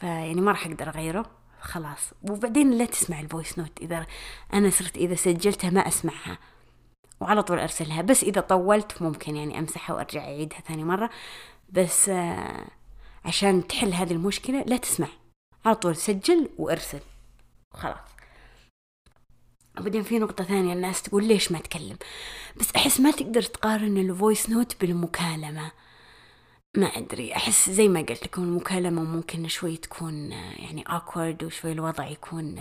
فيعني 0.00 0.40
ما 0.40 0.52
راح 0.52 0.66
أقدر 0.66 0.88
أغيره 0.88 1.30
خلاص. 1.60 2.10
وبعدين 2.30 2.70
لا 2.70 2.84
تسمع 2.84 3.20
ال 3.20 3.26
voice 3.26 3.58
note 3.58 3.78
إذا 3.82 4.06
أنا 4.54 4.70
صرت 4.70 4.96
إذا 4.96 5.14
سجلتها 5.14 5.70
ما 5.70 5.88
أسمعها. 5.88 6.38
وعلى 7.20 7.42
طول 7.42 7.58
أرسلها 7.58 8.02
بس 8.02 8.22
إذا 8.24 8.40
طولت 8.40 9.02
ممكن 9.02 9.36
يعني 9.36 9.58
أمسحها 9.58 9.96
وأرجع 9.96 10.20
أعيدها 10.20 10.60
ثاني 10.60 10.84
مرة. 10.84 11.10
بس 11.68 12.08
آه 12.08 12.66
عشان 13.24 13.66
تحل 13.66 13.92
هذه 13.92 14.12
المشكلة 14.12 14.62
لا 14.62 14.76
تسمع. 14.76 15.08
على 15.64 15.74
طول 15.74 15.96
سجل 15.96 16.50
وأرسل. 16.58 17.00
خلاص. 17.72 18.15
وبعدين 19.80 20.02
في 20.02 20.18
نقطة 20.18 20.44
ثانية 20.44 20.72
الناس 20.72 21.02
تقول 21.02 21.24
ليش 21.28 21.52
ما 21.52 21.58
تكلم؟ 21.58 21.96
بس 22.56 22.72
أحس 22.76 23.00
ما 23.00 23.10
تقدر 23.10 23.42
تقارن 23.42 23.96
ال 23.98 24.07
voice 24.07 24.50
note 24.50 24.80
بالمكالمة. 24.80 25.72
ما 26.76 26.86
أدري 26.86 27.36
أحس 27.36 27.70
زي 27.70 27.88
ما 27.88 28.00
قلت 28.00 28.24
لكم 28.24 28.42
المكالمة 28.42 29.02
ممكن 29.02 29.48
شوي 29.48 29.76
تكون 29.76 30.32
يعني 30.32 30.84
awkward 30.84 31.42
وشوي 31.44 31.72
الوضع 31.72 32.06
يكون 32.06 32.60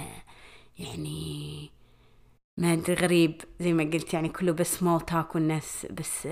يعني 0.79 1.69
ما 2.57 2.73
أدري 2.73 2.93
غريب 2.93 3.41
زي 3.59 3.73
ما 3.73 3.83
قلت 3.83 4.13
يعني 4.13 4.29
كله 4.29 4.51
بس 4.51 4.75
small 4.79 5.01
talk 5.01 5.35
والناس 5.35 5.87
بس 5.91 6.27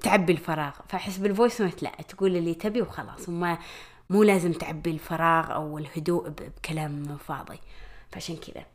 تعبي 0.00 0.32
الفراغ. 0.32 0.72
فأحس 0.88 1.16
بال 1.18 1.30
voice 1.30 1.60
note 1.60 1.82
لا 1.82 1.90
تقول 2.08 2.36
اللي 2.36 2.54
تبي 2.54 2.82
وخلاص 2.82 3.28
وما 3.28 3.58
مو 4.10 4.22
لازم 4.22 4.52
تعبي 4.52 4.90
الفراغ 4.90 5.54
أو 5.54 5.78
الهدوء 5.78 6.28
بكلام 6.28 7.16
فاضي. 7.16 7.58
فعشان 8.10 8.36
كذا. 8.36 8.66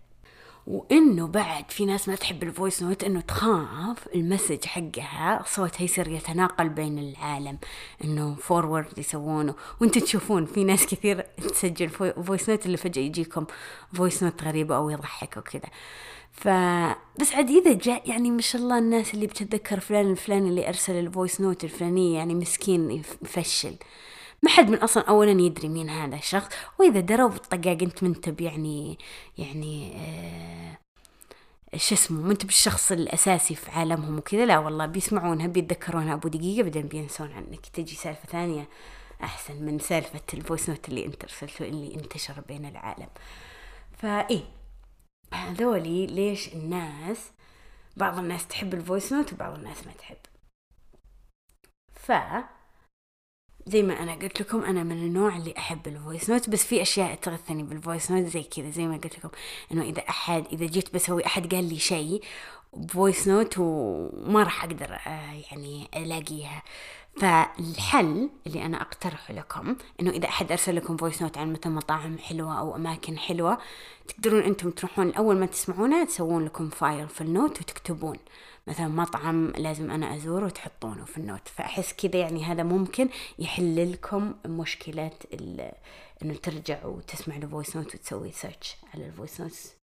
وإنه 0.68 1.28
بعد 1.28 1.72
في 1.72 1.86
ناس 1.86 2.10
ما 2.10 2.16
تحب 2.16 2.44
ال 2.44 2.51
voice 2.51 2.84
note 2.84 3.04
إنه 3.04 3.22
تخاف 3.22 4.08
ال 4.16 4.22
message 4.22 4.66
حقها. 4.66 5.44
صوتها 5.48 5.84
يصير 5.84 6.08
يتناقل 6.08 6.70
بين 6.70 7.00
العالم 7.00 7.58
إنه 8.04 8.36
forward 8.36 8.98
يسوونه. 8.98 9.56
وأنتم 9.82 10.00
تشوفون 10.00 10.46
في 10.46 10.64
ناس 10.64 10.86
كثير 10.86 11.22
تسجل 11.22 11.90
voice 11.90 12.50
note 12.50 12.66
اللي 12.66 12.78
فجأة 12.78 13.02
يجيكم 13.02 13.46
voice 13.94 14.24
note 14.24 14.44
غريبة 14.44 14.76
أو 14.76 14.90
يضحك 14.90 15.38
وكذا 15.38 15.70
ف 16.32 16.48
بس 17.20 17.34
عاد 17.36 17.50
إذا 17.50 17.74
جاء 17.74 18.10
يعني 18.10 18.32
ما 18.32 18.42
شاء 18.42 18.62
الله 18.62 18.78
الناس 18.78 19.14
اللي 19.14 19.28
بتتذكر 19.28 19.80
فلان 19.80 20.12
الفلاني 20.12 20.50
اللي 20.50 20.68
أرسل 20.68 20.94
ال 20.94 21.02
voice 21.02 21.42
note 21.42 21.64
الفلانية 21.64 22.18
يعني 22.18 22.36
مسكين 22.36 22.92
يفشل. 22.92 23.76
ما 24.44 24.50
حد 24.50 24.70
من 24.70 24.78
أصلا 24.78 25.04
اولا 25.04 25.42
يدري 25.42 25.68
مين 25.70 25.90
هذا 25.90 26.16
الشخص 26.16 26.50
وإذا 26.80 27.00
دروا 27.00 27.30
بالطقاق 27.30 27.78
أنت 27.82 28.04
منتب 28.04 28.42
يعني 28.42 28.98
يعني 29.38 29.94
آه 29.96 30.78
اسمه 31.74 32.22
منت 32.22 32.46
بالشخص 32.46 32.92
الأساسي 32.92 33.56
في 33.56 33.72
عالمهم 33.72 34.18
وكذا 34.18 34.46
لا 34.46 34.58
والله 34.60 34.86
بيسمعونها 34.86 35.48
بيتذكرونها 35.48 36.14
أبو 36.14 36.28
دقيقة 36.28 36.64
بعدين 36.64 36.88
بينسون 36.88 37.32
عنك. 37.32 37.66
تجي 37.66 37.96
سالفة 37.96 38.26
ثانية 38.26 38.70
أحسن 39.24 39.66
من 39.66 39.80
سالفة 39.80 40.22
ال 40.34 40.40
voice 40.40 40.70
note 40.70 40.90
اللي 40.90 41.06
انت 41.06 41.24
ارسلته 41.24 41.66
اللي 41.66 41.96
انتشر 41.96 42.42
بين 42.48 42.66
العالم. 42.66 43.10
فايه 43.98 44.44
هذولي 45.34 46.08
ليش 46.08 46.54
الناس 46.54 47.32
بعض 47.98 48.18
الناس 48.20 48.48
تحب 48.48 48.74
ال 48.74 48.81
voice 48.81 49.14
note 49.14 49.34
وبعض 49.34 49.54
الناس 49.58 49.88
ما 49.88 49.94
تحب. 49.94 50.18
ف 51.94 52.12
زي 53.68 53.84
ما 53.84 54.04
أنا 54.04 54.16
قلت 54.16 54.42
لكم 54.42 54.64
أنا 54.64 54.84
من 54.84 54.92
النوع 54.92 55.38
اللي 55.38 55.54
أحب 55.58 55.88
ال 55.88 55.95
voice 55.95 56.30
note 56.30 56.50
بس 56.50 56.66
في 56.66 56.82
أشياء 56.82 57.16
تغثني 57.16 57.64
بال 57.64 57.78
voice 57.78 58.12
note 58.12 58.26
زي 58.28 58.44
كذا 58.44 58.70
زي 58.70 58.88
ما 58.88 58.98
قلت 58.98 59.18
لكم. 59.18 59.30
إنه 59.72 59.82
إذا 59.84 60.02
أحد 60.10 60.46
إذا 60.52 60.66
جيت 60.66 60.94
بسوي 60.96 61.26
أحد 61.26 61.54
قال 61.56 61.70
لي 61.70 61.80
شيء 61.80 62.22
ب 62.74 62.83
voice 62.83 63.28
note 63.28 63.56
وما 63.58 64.44
راح 64.44 64.64
أقدر 64.64 64.94
آه، 64.94 65.42
يعني 65.52 65.88
ألاقيها. 65.96 66.64
فالحل 67.22 68.30
اللي 68.48 68.66
أنا 68.66 68.82
أقترحه 68.82 69.34
لكم 69.34 69.76
إنه 70.00 70.12
إذا 70.12 70.28
أحد 70.28 70.52
أرسل 70.52 70.76
لكم 70.76 70.98
voice 70.98 71.22
note 71.22 71.38
عن 71.38 71.54
مثلا 71.54 71.74
مطاعم 71.74 72.18
حلوة 72.18 72.60
أو 72.60 72.76
أماكن 72.76 73.18
حلوة 73.18 73.58
تقدرون 74.08 74.42
أنتم 74.44 74.72
تروحون 74.72 75.14
أول 75.14 75.38
ما 75.38 75.46
تسمعونها 75.46 76.06
تسوون 76.06 76.46
لكم 76.46 76.70
file 76.70 77.08
في 77.10 77.22
ال 77.22 77.30
note 77.30 77.62
وتكتبون. 77.62 78.18
مثلا 78.68 78.88
مطعم 78.88 79.48
لازم 79.58 79.92
أنا 79.92 80.16
أزوره 80.16 80.46
وتحطونه 80.46 81.06
في 81.06 81.18
ال 81.18 81.23
note. 81.23 81.48
فأحس 81.48 81.94
كذا 81.94 82.20
يعني 82.20 82.44
هذا 82.44 82.64
ممكن 82.64 83.10
يحل 83.40 83.92
لكم 83.92 84.34
مشكلة 84.46 85.12
إنه 86.24 86.34
ترجع 86.44 86.86
وتسمع 86.86 87.36
ال 87.36 87.43
voice 87.43 87.76
note 87.76 87.96
وتسوي 87.96 88.32
search 88.32 88.78
على 88.94 89.06
ال 89.06 89.12
voice 89.12 89.42
note 89.42 89.76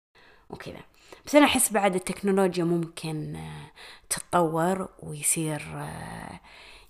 وكذا. 0.51 0.81
بس 1.27 1.35
أنا 1.35 1.45
أحس 1.45 1.73
بعد 1.73 1.95
التكنولوجيا 1.95 2.65
ممكن 2.65 3.37
آه، 3.37 3.71
تتطور 4.11 4.89
ويصير 5.03 5.63
آه، 5.75 6.41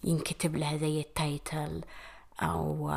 ينكتب 0.04 0.56
لها 0.56 0.76
زي 0.76 1.00
ال 1.00 1.14
title 1.14 1.84
أو 2.42 2.90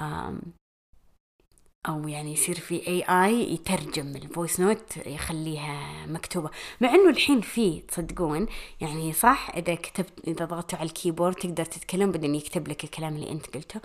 أو 1.87 2.07
يعني 2.07 2.33
يصير 2.33 2.55
في 2.55 2.87
AI 2.87 3.53
يترجم 3.53 4.15
ال 4.15 4.22
voice 4.22 4.59
note 4.59 4.97
يخليها 4.97 6.05
مكتوبة. 6.05 6.49
مع 6.81 6.89
إنه 6.89 7.09
الحين 7.09 7.41
في 7.41 7.79
تصدقون؟ 7.79 8.47
يعني 8.81 9.13
صح؟ 9.13 9.51
إذا 9.55 9.75
كتبت 9.75 10.27
إذا 10.27 10.45
ضغطتوا 10.45 10.79
على 10.79 10.87
ال 10.87 10.92
keyboard 10.92 11.35
تقدر 11.35 11.65
تتكلم 11.65 12.11
بعدين 12.11 12.35
يكتب 12.35 12.67
لك 12.67 12.83
الكلام 12.83 13.15
اللي 13.15 13.31
أنت 13.31 13.55
قلته. 13.55 13.81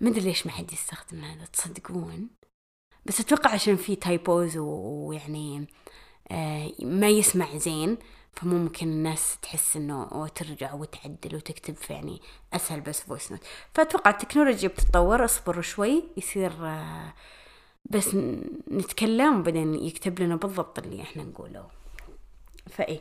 ما 0.00 0.10
أدري 0.10 0.20
ليش 0.20 0.46
ما 0.46 0.52
حد 0.52 0.72
يستخدم 0.72 1.24
هذا 1.24 1.44
تصدقون؟ 1.44 2.28
بس 3.06 3.20
أتوقع 3.20 3.50
عشان 3.50 3.76
في 3.76 3.96
typos 3.96 4.56
ويعني 4.56 5.66
آه 6.30 6.72
ما 6.82 7.08
يسمع 7.08 7.56
زين. 7.56 7.98
فممكن 8.32 8.88
الناس 8.88 9.36
تحس 9.42 9.76
إنه 9.76 10.28
ترجع 10.28 10.74
وتعدل 10.74 11.36
وتكتب 11.36 11.74
في 11.74 11.92
يعني 11.92 12.20
أسهل 12.52 12.80
بس 12.80 13.00
voice 13.00 13.32
note 13.32 13.40
فأتوقع 13.74 14.10
التكنولوجيا 14.10 14.68
بتتطور 14.68 15.24
اصبروا 15.24 15.62
شوي 15.62 16.04
يصير 16.16 16.52
آه، 16.60 17.14
بس 17.84 18.16
نتكلم 18.70 19.40
وبعدين 19.40 19.74
يكتب 19.74 20.20
لنا 20.20 20.36
بالضبط 20.36 20.78
اللي 20.78 21.02
إحنا 21.02 21.22
نقوله. 21.22 21.66
فإيه. 22.70 23.00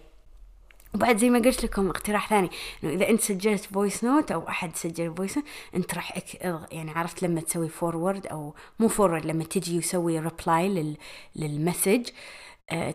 وبعد 0.93 1.17
زي 1.17 1.29
ما 1.29 1.39
قلت 1.39 1.63
لكم 1.63 1.89
اقتراح 1.89 2.29
ثاني 2.29 2.49
إنه 2.83 2.93
إذا 2.93 3.09
أنت 3.09 3.21
سجلت 3.21 3.63
voice 3.65 4.03
note 4.03 4.31
أو 4.31 4.47
أحد 4.47 4.75
سجل 4.75 5.15
voice 5.15 5.39
أنت 5.75 5.93
راح 5.95 6.17
يعني 6.71 6.91
عرفت 6.91 7.23
لما 7.23 7.41
تسوي 7.41 7.69
forward 7.69 8.27
أو 8.27 8.53
مو 8.79 8.87
forward 8.87 9.25
لما 9.25 9.43
تجي 9.43 9.77
يسوي 9.77 10.19
reply 10.19 10.69
لل... 10.69 10.97
لل 11.35 11.52
message 11.52 12.09
آه، 12.09 12.13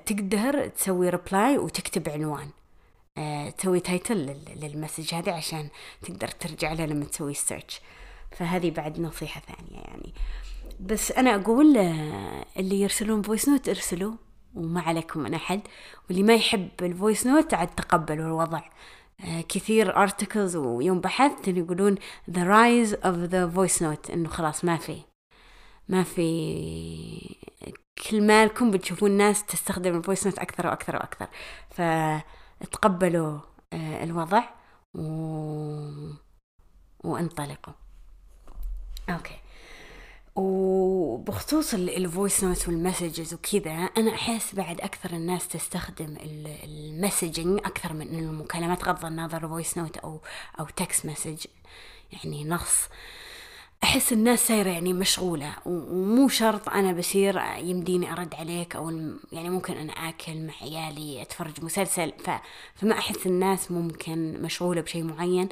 تقدر 0.07 0.69
تسوي 0.69 1.09
reply 1.09 1.59
وتكتب 1.59 2.09
عنوان. 2.09 2.51
آه، 3.19 3.51
تسوي 3.51 3.81
title 3.81 4.37
لل 4.57 4.70
message 4.70 5.15
هذه 5.15 5.31
عشان 5.33 5.69
تقدر 6.03 6.29
ترجع 6.29 6.73
له 6.73 6.87
لما 6.87 7.05
تسوي 7.05 7.35
search 7.35 7.81
فهذه 8.31 8.71
بعد 8.71 9.01
نصيحة 9.01 9.41
ثانية 9.41 9.83
يعني. 9.83 10.15
بس 10.81 11.13
أنا 11.13 11.35
أقول 11.35 11.77
آه، 11.77 12.45
اللي 12.57 12.81
يرسلون 12.81 13.23
voice 13.23 13.49
note 13.49 13.69
ارسلوا 13.69 14.13
وما 14.55 14.81
عليكم 14.81 15.21
من 15.21 15.35
أحد. 15.35 15.61
واللي 16.09 16.23
ما 16.23 16.35
يحب 16.35 16.69
ال 16.83 16.90
voice 16.90 17.27
note 17.27 17.55
عاد 17.55 17.69
تقبلوا 17.69 18.27
الوضع. 18.27 18.63
كثير 19.49 19.97
articles 19.97 20.57
ويوم 20.57 21.01
بحثت 21.01 21.49
يقولون 21.49 21.95
the 22.31 22.45
rise 22.45 22.93
of 22.93 23.31
the 23.31 23.57
voice 23.57 23.81
note 23.81 24.11
إنه 24.11 24.29
خلاص 24.29 24.65
ما 24.65 24.77
في 24.77 25.01
ما 25.89 26.03
في 26.03 27.37
كل 28.03 28.27
ما 28.27 28.45
لكم 28.47 28.71
بتشوفون 28.71 29.11
ناس 29.11 29.45
تستخدم 29.47 29.97
ال 29.99 30.04
voice 30.04 30.27
note 30.27 30.39
أكثر 30.39 30.67
وأكثر 30.67 30.97
وأكثر. 30.97 31.27
فتقبلوا 31.71 33.39
آه، 33.73 34.05
الوضع 34.05 34.43
و... 34.95 35.01
وانطلقوا. 37.05 37.75
okay. 39.11 39.39
وبخصوص 40.37 41.75
ال 41.75 41.87
voice 41.87 42.45
note 42.45 42.69
وال 42.69 42.82
messages 42.82 43.35
وكذا 43.35 43.71
أنا 43.73 44.15
أحس 44.15 44.55
بعد 44.55 44.81
أكثر 44.81 45.11
الناس 45.11 45.49
تستخدم 45.49 46.17
ال 46.65 46.74
messaging 46.74 47.59
أكثر 47.59 47.93
من 47.93 48.19
المكالمات 48.19 48.89
غض 48.89 49.05
النظر 49.05 49.49
voice 49.49 49.79
note 49.79 49.97
أو 49.97 50.21
أو 50.61 50.65
text 50.65 51.07
message 51.07 51.47
يعني 52.13 52.45
نص. 52.45 52.89
أحس 53.85 54.13
الناس 54.13 54.47
سايرة 54.47 54.69
يعني 54.69 54.93
مشغولة 54.93 55.57
ومو 55.67 56.29
شرط 56.29 56.69
أنا 56.69 56.93
بصير 56.93 57.43
يمديني 57.59 58.13
أرد 58.13 58.35
عليك 58.35 58.77
أو 58.77 58.91
يعني 59.33 59.51
ممكن 59.51 59.75
أنا 59.77 59.93
آكل 59.93 60.47
مع 60.47 60.53
عيالي 60.63 61.23
أتفرج 61.23 61.65
مسلسل 61.65 62.13
ف 62.19 62.31
فما 62.75 62.99
أحس 62.99 63.27
الناس 63.27 63.71
ممكن 63.71 64.43
مشغولة 64.43 64.81
بشيء 64.81 65.05
معين 65.05 65.49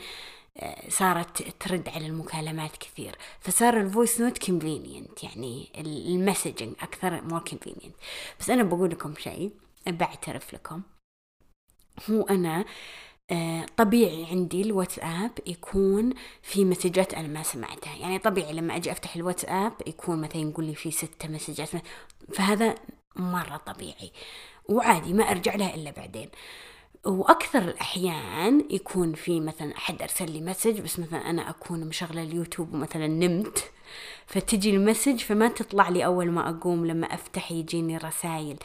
صارت 0.89 1.43
ترد 1.61 1.89
على 1.89 2.07
المكالمات 2.07 2.77
كثير. 2.77 3.17
فصار 3.41 3.81
ال 3.81 3.88
voice 3.88 4.21
note 4.21 4.47
convenient 4.47 5.25
يعني 5.25 5.69
ال 5.79 5.88
messaging 5.88 6.75
أكثر 6.81 7.23
more 7.25 7.41
convenient 7.41 7.95
بس 8.41 8.51
أنا 8.51 8.63
بقول 8.63 8.91
لكم 8.91 9.15
شيء 9.19 9.51
بعترف 9.87 10.55
لكم 10.55 10.83
هو 12.11 12.23
آه، 12.23 12.65
طبيعي 13.77 14.25
عندي 14.25 14.63
الواتساب 14.63 15.31
يكون 15.47 16.15
في 16.43 16.65
message 16.65 17.09
ات 17.09 17.15
أنا 17.15 17.29
ما 17.29 17.43
سمعتها. 17.43 17.97
يعني 17.97 18.19
طبيعي 18.19 18.53
لما 18.53 18.77
أجي 18.77 18.93
أفتح 18.93 19.17
الواتساب 19.17 19.73
يكون 19.87 20.21
مثلا 20.21 20.43
يقول 20.43 20.65
لي 20.65 20.75
في 20.75 20.91
ستة 20.91 21.29
message 21.29 21.62
ات. 21.62 21.71
فهذا 22.35 22.75
مرة 23.17 23.57
طبيعي. 23.57 24.13
وعادي 24.69 25.13
ما 25.13 25.31
أرجع 25.31 25.55
لها 25.55 25.75
إلا 25.75 25.91
بعدين. 25.91 26.29
وأكثر 27.05 27.59
الأحيان 27.59 28.67
يكون 28.71 29.15
في 29.15 29.41
مثلا 29.41 29.77
أحد 29.77 30.03
أرسل 30.03 30.31
لي 30.31 30.41
message 30.41 30.81
بس 30.81 30.99
مثلا 30.99 31.31
أنا 31.31 31.51
أكون 31.51 31.81
مشغلة 31.85 32.23
اليوتيوب 32.23 32.75
ومثلا 32.75 33.07
نمت. 33.07 33.71
فتجي 34.27 34.71
ال 34.71 34.77
message 34.77 35.19
فما 35.21 35.49
تطلع 35.49 35.89
لي 35.89 36.05
أول 36.05 36.31
ما 36.31 36.49
أقوم 36.49 36.87
لما 36.87 37.15
أفتح 37.15 37.53
يجيني 37.53 37.97
رسائل 37.97 38.57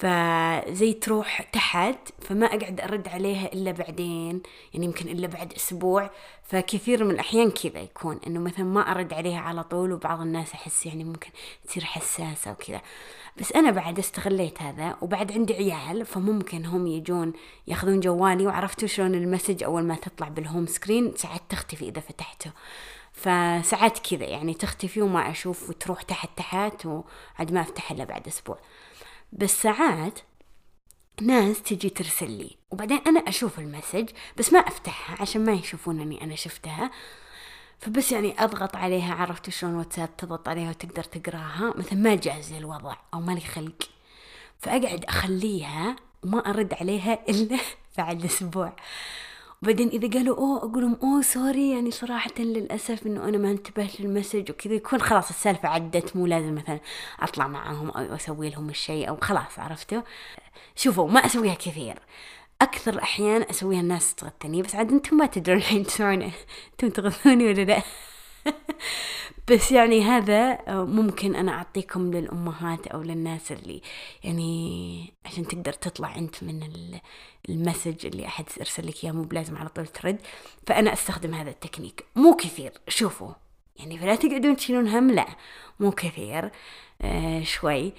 فزي 0.00 0.92
تروح 0.92 1.42
تحت 1.42 1.98
فما 2.20 2.46
أقعد 2.46 2.80
أرد 2.80 3.08
عليها 3.08 3.52
إلا 3.52 3.72
بعدين 3.72 4.42
يعني 4.74 4.86
يمكن 4.86 5.08
إلا 5.08 5.26
بعد 5.26 5.52
أسبوع. 5.52 6.10
فكثير 6.42 7.04
من 7.04 7.10
الأحيان 7.10 7.50
كذا 7.50 7.80
يكون 7.80 8.20
إنه 8.26 8.40
مثلا 8.40 8.64
ما 8.64 8.80
أرد 8.80 9.12
عليها 9.12 9.40
على 9.40 9.64
طول 9.64 9.92
وبعض 9.92 10.20
الناس 10.20 10.52
أحس 10.52 10.86
يعني 10.86 11.04
ممكن 11.04 11.30
تصير 11.66 11.84
حساسة 11.84 12.50
وكذا. 12.50 12.80
بس 13.40 13.52
أنا 13.52 13.70
بعد 13.70 13.98
استغليت 13.98 14.62
هذا 14.62 14.96
وبعد 15.00 15.32
عندي 15.32 15.54
عيال 15.54 16.06
فممكن 16.06 16.66
هم 16.66 16.86
يجون 16.86 17.32
ياخذون 17.66 18.00
جوالي 18.00 18.46
وعرفتوا 18.46 18.88
شلون 18.88 19.14
ال 19.14 19.20
message 19.20 19.64
أول 19.64 19.82
ما 19.82 19.94
تطلع 19.94 20.28
بال 20.28 20.41
home 20.41 20.66
screen 20.66 21.12
ساعات 21.16 21.42
تختفي 21.48 21.88
إذا 21.88 22.00
فتحته. 22.00 22.50
فساعات 23.12 23.98
كذا 23.98 24.24
يعني 24.24 24.54
تختفي 24.54 25.02
وما 25.02 25.30
أشوف 25.30 25.68
وتروح 25.70 26.02
تحت 26.02 26.30
تحت 26.36 26.86
وعد 26.86 27.52
ما 27.52 27.60
أفتح 27.60 27.90
إلا 27.90 28.04
بعد 28.04 28.26
أسبوع. 28.26 28.58
بس 29.32 29.62
ساعات 29.62 30.18
ناس 31.22 31.62
تجي 31.62 31.90
ترسل 31.90 32.30
لي. 32.30 32.56
وبعدين 32.70 32.98
أنا 33.06 33.20
أشوف 33.20 33.58
ال 33.58 33.64
message 33.64 34.08
بس 34.36 34.52
ما 34.52 34.58
أفتحها 34.58 35.16
عشان 35.20 35.44
ما 35.44 35.52
يشوفون 35.52 36.00
إني 36.00 36.24
أنا 36.24 36.34
شفتها. 36.34 36.90
فبس 37.78 38.12
يعني 38.12 38.44
أضغط 38.44 38.76
عليها 38.76 39.14
عرفت 39.14 39.50
شلون 39.50 39.74
واتساب 39.74 40.16
تضغط 40.16 40.48
عليها 40.48 40.70
وتقدر 40.70 41.04
تقراها. 41.04 41.74
مثلا 41.76 41.98
ما 41.98 42.14
جاهز 42.14 42.52
الوضع 42.52 42.96
أو 43.14 43.20
مالي 43.20 43.40
خلق. 43.40 43.90
فأقعد 44.58 45.04
أخليها 45.04 45.96
وما 46.24 46.50
أرد 46.50 46.74
عليها 46.74 47.18
إلا 47.28 47.58
بعد 47.98 48.24
أسبوع. 48.24 48.72
وبعدين 49.62 49.88
إذا 49.88 50.08
قالوا 50.18 50.36
أوه 50.36 50.58
أقول 50.58 50.82
لهم 50.82 50.98
أوه 51.02 51.22
sorry 51.22 51.70
يعني 51.70 51.90
صراحة 51.90 52.30
للأسف 52.38 53.06
إنه 53.06 53.28
أنا 53.28 53.38
ما 53.38 53.50
انتبهت 53.50 54.00
لل 54.00 54.11
message 54.11 54.50
وكذا 54.50 54.74
يكون 54.74 55.00
خلاص 55.00 55.28
السالفة 55.28 55.68
عدت 55.68 56.16
مو 56.16 56.26
لازم 56.26 56.54
مثلا 56.54 56.80
أطلع 57.20 57.48
معاهم 57.48 57.90
أو 57.90 58.14
أسوي 58.14 58.50
لهم 58.50 58.68
الشيء 58.70 59.08
أو 59.08 59.16
خلاص 59.16 59.58
عرفتوا؟ 59.58 60.02
شوفوا 60.76 61.08
ما 61.10 61.20
أسويها 61.26 61.54
كثير. 61.54 61.98
أكثر 62.62 62.92
الاحيان 62.92 63.42
أسويها 63.42 63.80
الناس 63.80 64.14
تغثني 64.14 64.62
بس 64.62 64.74
عاد 64.74 64.92
أنتم 64.92 65.16
ما 65.16 65.26
تدرون 65.26 65.58
الحين 65.58 65.86
تسمعون 65.86 66.32
أنتم 66.72 66.88
تغثوني 66.88 67.44
ولا 67.46 67.62
لا. 67.64 67.82
بس 69.50 69.72
يعني 69.72 70.02
هذا 70.02 70.58
ممكن 70.68 71.36
أنا 71.36 71.52
أعطيكم 71.52 72.10
للأمهات 72.10 72.86
أو 72.86 73.02
للناس 73.02 73.52
اللي 73.52 73.82
يعني 74.24 75.12
عشان 75.24 75.46
تقدر 75.46 75.72
تطلع 75.72 76.16
أنت 76.16 76.44
من 76.44 76.60
ال 77.48 77.55
message 77.55 78.06
اللي 78.06 78.26
أحد 78.26 78.44
أرسل 78.60 78.86
لك 78.86 79.04
إياه 79.04 79.12
مو 79.12 79.22
بلازم 79.22 79.56
على 79.56 79.68
طول 79.68 79.86
ترد. 79.86 80.18
فأنا 80.66 80.92
أستخدم 80.92 81.34
هذا 81.34 81.50
التكنيك. 81.50 82.04
مو 82.16 82.36
كثير 82.36 82.72
شوفوا. 82.88 83.32
يعني 83.76 83.98
فلا 83.98 84.14
تقعدون 84.14 84.56
تشيلون 84.56 84.88
هم 84.88 85.10
لا. 85.10 85.26
مو 85.80 85.90
كثير 85.90 86.50
آه 87.02 87.42
شوي. 87.42 87.92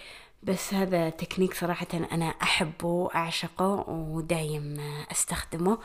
بس 0.43 0.73
هذا 0.73 1.10
تكنيك 1.10 1.54
صراحة 1.54 1.88
أنا 1.93 2.25
أحبه 2.25 2.88
وأعشقه 2.88 3.89
ودايم 3.89 4.77
أستخدمه 5.12 5.77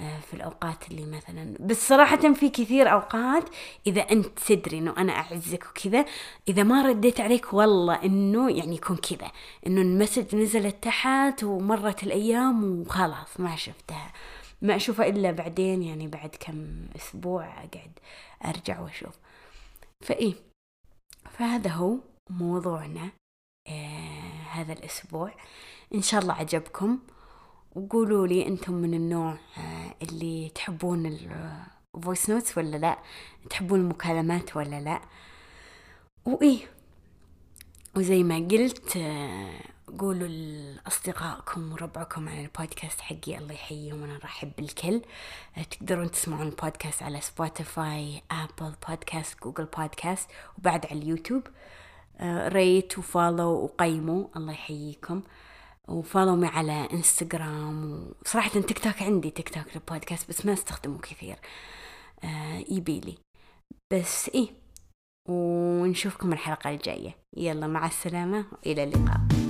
آه، 0.00 0.20
في 0.20 0.34
الأوقات 0.34 0.90
اللي 0.90 1.06
مثلا 1.06 1.56
بس 1.60 1.88
صراحة 1.88 2.32
في 2.32 2.48
كثير 2.48 2.92
أوقات 2.92 3.44
إذا 3.86 4.00
أنت 4.00 4.38
تدري 4.38 4.78
إنه 4.78 4.94
أنا 4.98 5.12
أعزك 5.12 5.66
وكذا 5.70 6.04
إذا 6.48 6.62
ما 6.62 6.82
رديت 6.82 7.20
عليك 7.20 7.52
والله 7.54 8.04
إنه 8.04 8.50
يعني 8.50 8.76
يكون 8.76 8.96
كذا 8.96 9.30
إنه 9.66 9.80
المسج 9.80 10.36
نزلت 10.36 10.84
تحت 10.84 11.44
ومرت 11.44 12.02
الأيام 12.02 12.80
وخلاص 12.80 13.40
ما 13.40 13.56
شفتها. 13.56 14.12
ما 14.62 14.76
أشوفها 14.76 15.06
إلا 15.06 15.30
بعدين 15.30 15.82
يعني 15.82 16.08
بعد 16.08 16.36
كم 16.40 16.86
أسبوع 16.96 17.44
أقعد 17.44 17.98
أرجع 18.44 18.80
وأشوف. 18.80 19.18
فإيه 20.04 20.34
فهذا 21.30 21.70
هو 21.70 21.96
موضوعنا. 22.30 23.19
هذا 24.50 24.72
الأسبوع. 24.72 25.34
إن 25.94 26.02
شاء 26.02 26.20
الله 26.20 26.34
عجبكم. 26.34 26.98
وقولوا 27.76 28.26
لي 28.26 28.46
أنتم 28.46 28.74
من 28.74 28.94
النوع 28.94 29.38
آه 29.58 29.94
اللي 30.02 30.48
تحبون 30.54 31.06
ال 31.06 31.27
voice 31.27 32.30
notes 32.30 32.58
ولا 32.58 32.76
لا؟ 32.76 32.98
تحبون 33.50 33.80
المكالمات 33.80 34.56
ولا 34.56 34.80
لا؟ 34.80 35.00
وإيه 36.24 36.58
وزي 37.96 38.22
ما 38.22 38.36
قلت 38.36 38.96
آه 38.96 39.60
قولوا 39.98 40.28
لأصدقائكم 40.28 41.72
وربعكم 41.72 42.28
عن 42.28 42.44
البودكاست 42.44 43.00
حقي. 43.00 43.38
الله 43.38 43.52
يحييهم 43.52 44.02
وأنا 44.02 44.16
أرحب 44.16 44.52
بالكل. 44.58 45.02
آه، 45.58 45.62
تقدرون 45.62 46.10
تسمعون 46.10 46.46
البودكاست 46.46 47.02
على 47.02 47.20
Spotify 47.20 48.22
Apple 48.30 48.74
Podcast 48.88 49.42
Google 49.42 49.64
Podcast 49.64 50.30
وبعد 50.58 50.86
على 50.86 51.02
اليوتيوب. 51.02 51.46
rate 52.22 52.98
و 52.98 53.05
follow 53.05 53.50
وقيموا 53.50 54.26
الله 54.36 54.52
يحييكم. 54.52 55.22
و 55.88 55.95
follow 55.95 56.36
me 56.36 56.46
على 56.46 56.88
انستغرام 56.92 58.08
وصراحة 58.22 58.60
تيك 58.60 58.78
توك 58.78 59.02
عندي 59.02 59.30
TikTok 59.30 59.48
لل 59.48 59.64
podcast 59.74 60.28
بس 60.28 60.46
ما 60.46 60.52
استخدمه 60.52 60.98
كثير. 60.98 61.36
آه 62.24 62.64
يبيلي 62.68 63.18
بس 63.92 64.28
إيه 64.28 64.48
ونشوفكم 65.28 66.32
الحلقة 66.32 66.70
الجاية. 66.70 67.16
يلا 67.36 67.66
مع 67.66 67.86
السلامة. 67.86 68.44
وإلى 68.52 68.84
اللقاء. 68.84 69.49